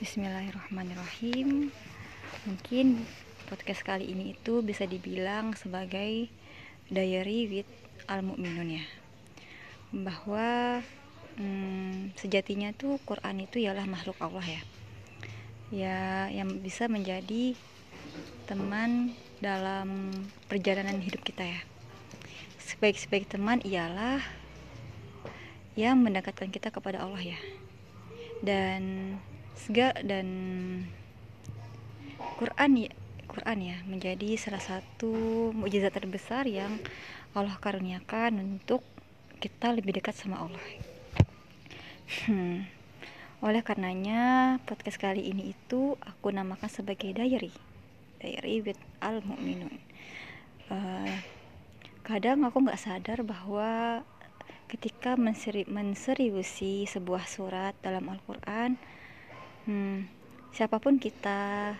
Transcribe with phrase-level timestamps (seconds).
[0.00, 1.68] Bismillahirrahmanirrahim.
[2.48, 3.04] Mungkin
[3.52, 6.24] podcast kali ini itu bisa dibilang sebagai
[6.88, 7.68] diary with
[8.08, 8.24] al
[8.64, 8.80] ya.
[9.92, 10.80] Bahwa
[11.36, 14.62] hmm, sejatinya tuh Quran itu ialah makhluk Allah ya.
[15.68, 16.00] Ya
[16.32, 17.52] yang bisa menjadi
[18.48, 19.12] teman
[19.44, 20.16] dalam
[20.48, 21.60] perjalanan hidup kita ya.
[22.56, 24.24] Sebaik-sebaik teman ialah
[25.76, 27.40] yang mendekatkan kita kepada Allah ya
[28.40, 28.80] dan
[29.60, 30.26] sega dan
[32.40, 32.90] Quran ya
[33.30, 36.82] Quran ya menjadi salah satu mukjizat terbesar yang
[37.30, 38.82] Allah karuniakan untuk
[39.38, 40.66] kita lebih dekat sama Allah.
[42.26, 42.66] Hmm.
[43.40, 47.54] Oleh karenanya podcast kali ini itu aku namakan sebagai diary,
[48.18, 49.78] diary with al mukminun.
[50.66, 51.14] Uh,
[52.02, 54.02] kadang aku nggak sadar bahwa
[54.66, 58.74] ketika menseri menseriusi sebuah surat dalam Al-Quran
[59.66, 60.08] hmm,
[60.54, 61.74] siapa pun kita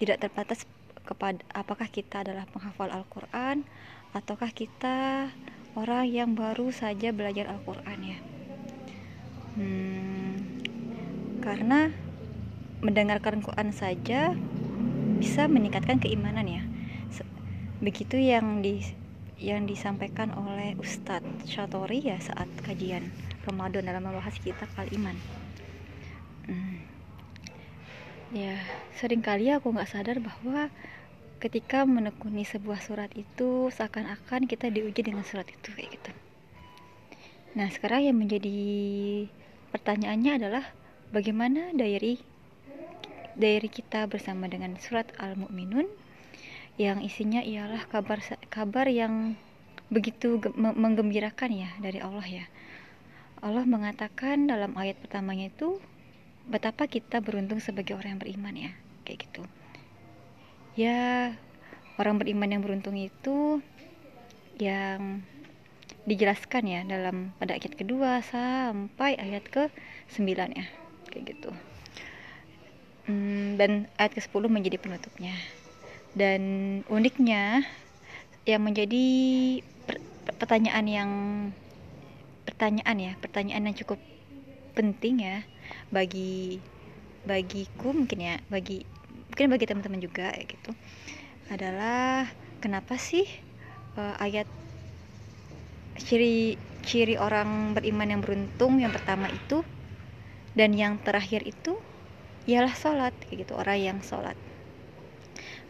[0.00, 0.64] tidak terbatas
[1.06, 3.62] kepada apakah kita adalah penghafal Al-Quran
[4.10, 5.30] ataukah kita
[5.78, 8.18] orang yang baru saja belajar Al-Quran ya
[9.60, 10.32] hmm,
[11.44, 11.94] karena
[12.82, 14.34] mendengarkan Quran saja
[15.16, 16.62] bisa meningkatkan keimanan ya
[17.76, 18.80] begitu yang di
[19.36, 23.12] yang disampaikan oleh Ustadz Shatori ya saat kajian
[23.44, 25.45] Ramadan dalam membahas kitab Al-Iman.
[28.34, 28.58] Ya
[28.98, 30.72] sering kali aku nggak sadar bahwa
[31.38, 36.10] ketika menekuni sebuah surat itu seakan-akan kita diuji dengan surat itu kayak gitu
[37.54, 38.58] nah sekarang yang menjadi
[39.70, 40.64] pertanyaannya adalah
[41.12, 42.18] bagaimana diary
[43.36, 45.86] diary kita bersama dengan surat Al-Mu'minun
[46.76, 48.20] yang isinya ialah kabar
[48.52, 49.36] kabar yang
[49.88, 52.44] begitu menggembirakan ya dari Allah ya.
[53.40, 55.78] Allah mengatakan dalam ayat pertamanya itu
[56.46, 59.42] betapa kita beruntung sebagai orang yang beriman ya, kayak gitu.
[60.76, 61.34] Ya,
[61.98, 63.60] orang beriman yang beruntung itu
[64.56, 65.26] yang
[66.06, 69.68] dijelaskan ya dalam pada ayat kedua sampai ayat ke
[70.10, 70.66] sembilan ya,
[71.10, 71.50] kayak gitu.
[73.06, 75.34] Hmm, dan ayat ke sepuluh menjadi penutupnya
[76.16, 76.42] dan
[76.88, 77.62] uniknya
[78.48, 79.06] yang menjadi
[80.40, 81.10] pertanyaan yang
[82.48, 84.00] pertanyaan ya pertanyaan yang cukup
[84.72, 85.44] penting ya
[85.90, 86.60] bagi
[87.26, 88.86] bagiku mungkin ya bagi
[89.32, 90.70] mungkin bagi teman-teman juga ya gitu
[91.50, 92.30] adalah
[92.62, 93.26] kenapa sih
[93.98, 94.46] uh, ayat
[95.98, 96.54] ciri
[96.86, 99.66] ciri orang beriman yang beruntung yang pertama itu
[100.54, 101.76] dan yang terakhir itu
[102.46, 104.38] ialah sholat kayak gitu orang yang sholat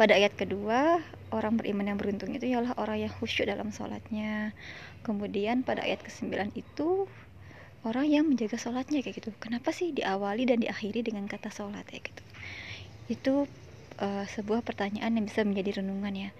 [0.00, 0.96] pada ayat kedua,
[1.28, 4.56] orang beriman yang beruntung itu ialah orang yang khusyuk dalam sholatnya.
[5.04, 7.04] Kemudian pada ayat ke-9 itu
[7.84, 9.30] orang yang menjaga sholatnya kayak gitu.
[9.40, 12.22] Kenapa sih diawali dan diakhiri dengan kata sholat ya gitu?
[13.08, 13.34] Itu
[14.00, 16.30] uh, sebuah pertanyaan yang bisa menjadi renungan ya.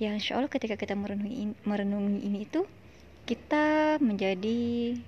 [0.00, 2.66] Yang insya Allah ketika kita merenungi, merenungi ini itu
[3.24, 4.98] kita menjadi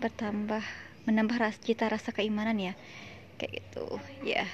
[0.00, 0.64] bertambah
[1.08, 2.72] menambah ras, cita rasa keimanan ya
[3.40, 3.96] kayak gitu.
[4.20, 4.44] Ya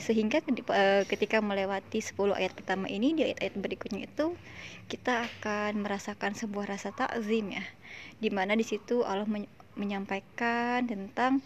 [0.00, 4.32] sehingga eh, ketika melewati 10 ayat pertama ini di ayat-ayat berikutnya itu
[4.88, 7.64] kita akan merasakan sebuah rasa takzim ya.
[8.16, 9.28] Di mana di situ Allah
[9.76, 11.44] menyampaikan tentang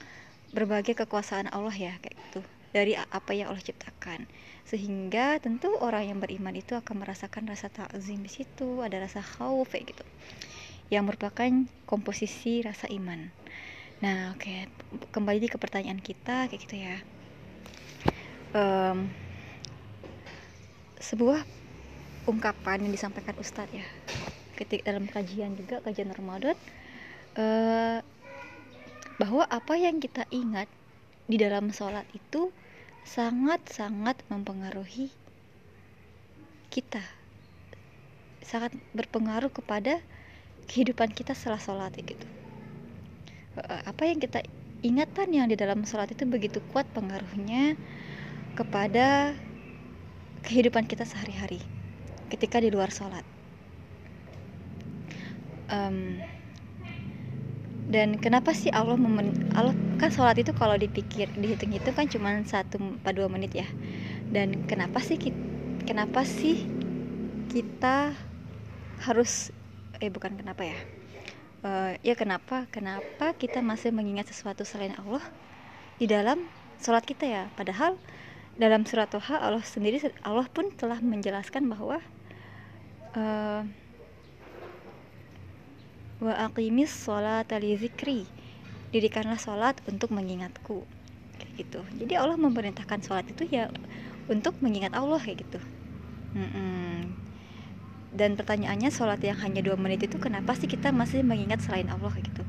[0.55, 2.41] berbagai kekuasaan Allah ya kayak gitu.
[2.71, 4.31] Dari apa yang Allah ciptakan.
[4.65, 9.75] Sehingga tentu orang yang beriman itu akan merasakan rasa takzim di situ ada rasa khauf
[9.75, 10.05] kayak gitu.
[10.89, 11.51] Yang merupakan
[11.91, 13.44] komposisi rasa iman
[14.03, 14.67] Nah, oke, okay.
[15.15, 16.99] kembali ke pertanyaan kita kayak gitu ya.
[18.51, 19.07] Um,
[20.99, 21.47] sebuah
[22.27, 23.87] ungkapan yang disampaikan Ustadz ya,
[24.59, 26.59] ketika dalam kajian juga kajian Ramadan,
[27.39, 28.03] uh,
[29.23, 30.67] bahwa apa yang kita ingat
[31.31, 32.51] di dalam sholat itu
[33.07, 35.07] sangat-sangat mempengaruhi
[36.75, 37.05] kita,
[38.43, 40.03] sangat berpengaruh kepada
[40.67, 42.44] kehidupan kita setelah sholat gitu Eh,
[43.63, 44.43] apa yang kita
[44.85, 47.79] ingatan yang di dalam sholat itu begitu kuat pengaruhnya
[48.59, 49.33] kepada
[50.45, 51.63] kehidupan kita sehari-hari
[52.29, 53.25] ketika di luar sholat.
[55.73, 56.21] Um,
[57.89, 62.45] dan kenapa sih Allah memen Allah kan sholat itu kalau dipikir dihitung itu kan cuma
[62.45, 63.69] satu dua menit ya.
[64.29, 65.17] Dan kenapa sih
[65.89, 66.65] kenapa sih
[67.49, 68.13] kita
[69.05, 69.55] harus
[70.03, 70.77] eh bukan kenapa ya
[71.65, 72.69] uh, ya kenapa?
[72.69, 75.25] Kenapa kita masih mengingat sesuatu selain Allah
[75.97, 76.45] di dalam
[76.79, 77.49] sholat kita ya?
[77.57, 77.97] Padahal
[78.55, 81.99] dalam surat Toha Allah sendiri Allah pun telah menjelaskan bahwa
[83.19, 83.63] uh,
[86.23, 88.29] wa aqimis sholat zikri.
[88.95, 90.87] Dirikanlah sholat untuk mengingatku
[91.35, 91.81] kayak gitu.
[91.99, 93.67] Jadi Allah memerintahkan sholat itu ya
[94.31, 95.59] untuk mengingat Allah kayak gitu.
[96.35, 97.24] Mm-mm.
[98.15, 102.15] Dan pertanyaannya sholat yang hanya dua menit itu kenapa sih kita masih mengingat selain Allah
[102.23, 102.43] gitu.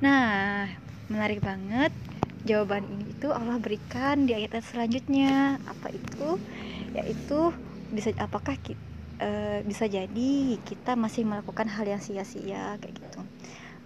[0.00, 0.66] Nah
[1.12, 1.92] menarik banget.
[2.42, 5.62] Jawaban ini itu Allah berikan di ayat selanjutnya.
[5.68, 6.40] Apa itu?
[6.96, 7.54] Yaitu
[7.94, 8.80] bisa apakah kita,
[9.22, 13.20] e, eh, bisa jadi kita masih melakukan hal yang sia-sia kayak gitu.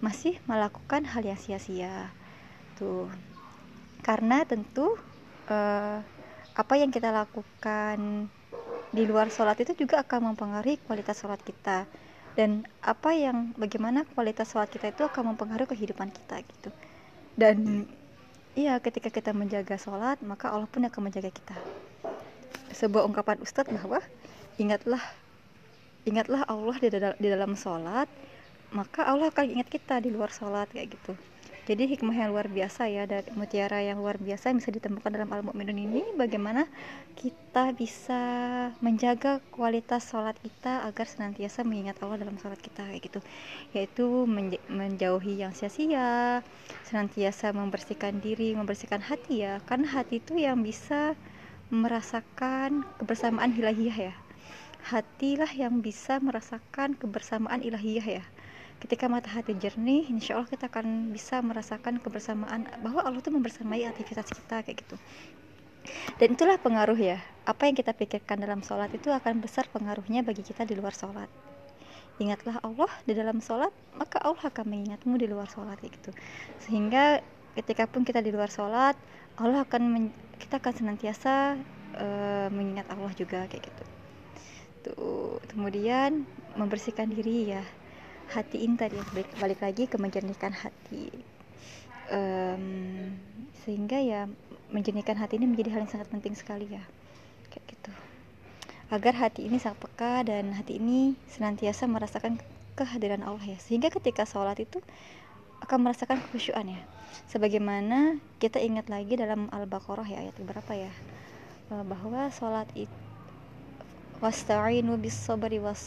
[0.01, 2.09] Masih melakukan hal yang sia-sia.
[2.81, 3.13] Tuh.
[4.01, 4.97] Karena tentu
[5.51, 5.99] uh,
[6.57, 8.29] apa yang kita lakukan
[8.97, 11.85] di luar sholat itu juga akan mempengaruhi kualitas sholat kita.
[12.33, 16.69] Dan apa yang bagaimana kualitas sholat kita itu akan mempengaruhi kehidupan kita gitu.
[17.37, 17.85] Dan
[18.57, 21.57] iya ketika kita menjaga sholat maka Allah pun akan menjaga kita.
[22.73, 24.01] Sebuah ungkapan Ustadz bahwa
[24.57, 25.01] ingatlah
[26.09, 28.09] ingatlah Allah di, dalam, di dalam sholat
[28.73, 31.13] maka Allah akan ingat kita di luar sholat kayak gitu
[31.67, 35.27] jadi hikmah yang luar biasa ya dari mutiara yang luar biasa yang bisa ditemukan dalam
[35.35, 36.63] al mukminun ini bagaimana
[37.19, 38.21] kita bisa
[38.79, 43.19] menjaga kualitas sholat kita agar senantiasa mengingat Allah dalam sholat kita kayak gitu.
[43.75, 44.07] Yaitu
[44.71, 46.39] menjauhi yang sia-sia
[46.87, 49.59] senantiasa membersihkan diri membersihkan hati ya.
[49.67, 51.19] Karena hati itu yang bisa
[51.67, 54.15] merasakan kebersamaan ilahiyah ya.
[54.87, 58.25] Hatilah yang bisa merasakan kebersamaan ilahiyah ya
[58.77, 63.85] ketika mata hati jernih insya Allah kita akan bisa merasakan kebersamaan bahwa Allah itu membersamai
[63.89, 64.95] aktivitas kita kayak gitu.
[66.19, 67.17] Dan itulah pengaruh ya.
[67.47, 71.31] Apa yang kita pikirkan dalam sholat itu akan besar pengaruhnya bagi kita di luar sholat.
[72.17, 76.11] Ingatlah Allah di dalam sholat maka Allah akan mengingatmu di luar sholat kayak gitu.
[76.61, 77.23] Sehingga
[77.57, 78.93] ketika pun kita di luar sholat
[79.37, 81.57] Allah akan kita akan senantiasa
[81.97, 83.83] uh, mengingat Allah juga kayak gitu.
[84.85, 86.25] Tuh kemudian
[86.57, 87.63] membersihkan diri ya
[88.31, 91.11] hati tadi balik, balik lagi ke menjernihkan hati.
[92.07, 93.15] Um,
[93.67, 94.31] sehingga ya
[94.71, 96.83] menjernihkan hati ini menjadi hal yang sangat penting sekali ya.
[97.51, 97.91] Kayak gitu.
[98.87, 102.39] Agar hati ini sangat peka dan hati ini senantiasa merasakan
[102.79, 103.57] kehadiran Allah ya.
[103.59, 104.79] Sehingga ketika sholat itu
[105.63, 106.81] akan merasakan kekhusyuan ya.
[107.27, 110.91] Sebagaimana kita ingat lagi dalam Al-Baqarah ya ayat berapa ya?
[111.67, 112.93] Eh, bahwa sholat itu
[114.23, 115.77] wasta'inu bis sabri was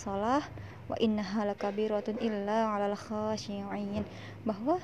[0.91, 4.03] wa innaha lakabiratun illa 'alal khashi'in
[4.43, 4.83] bahwa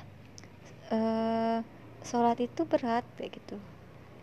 [0.95, 1.59] uh,
[2.07, 3.59] sholat itu berat kayak gitu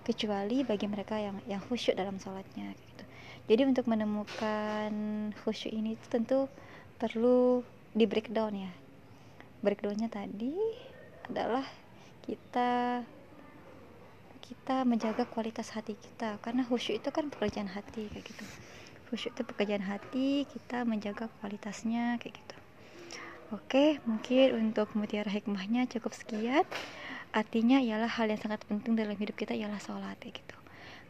[0.04, 3.04] kecuali bagi mereka yang yang khusyuk dalam sholatnya gitu.
[3.44, 4.92] Jadi untuk menemukan
[5.44, 6.48] khusyuk ini itu tentu
[6.96, 7.60] perlu
[7.92, 8.72] di breakdown ya.
[9.60, 10.52] Breakdownnya tadi
[11.28, 11.64] adalah
[12.24, 13.00] kita
[14.44, 18.44] kita menjaga kualitas hati kita karena khusyuk itu kan pekerjaan hati kayak gitu
[19.14, 22.56] khusyuk itu pekerjaan hati kita menjaga kualitasnya kayak gitu.
[23.54, 26.66] Oke mungkin untuk mutiara hikmahnya cukup sekian.
[27.30, 30.58] Artinya ialah hal yang sangat penting dalam hidup kita ialah sholat kayak gitu.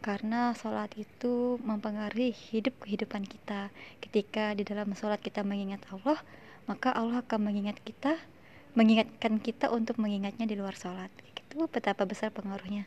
[0.05, 3.73] Karena sholat itu mempengaruhi hidup kehidupan kita.
[4.05, 6.21] Ketika di dalam sholat kita mengingat Allah
[6.69, 8.21] maka Allah akan mengingat kita
[8.77, 12.85] mengingatkan kita untuk mengingatnya di luar sholat itu betapa besar pengaruhnya.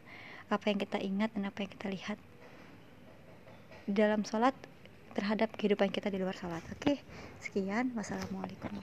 [0.54, 2.22] Apa yang kita ingat dan apa yang kita lihat
[3.88, 4.52] di dalam sholat
[5.18, 6.62] terhadap kehidupan kita di luar salat.
[6.78, 7.02] Oke,
[7.42, 7.90] sekian.
[7.98, 8.78] Wassalamualaikum